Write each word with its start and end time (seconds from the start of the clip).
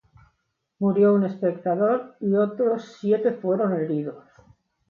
Murió 0.79 1.13
un 1.13 1.25
espectador 1.25 2.15
y 2.21 2.33
otros 2.33 2.95
siete 2.99 3.33
fueron 3.33 3.79
heridos. 3.79 4.23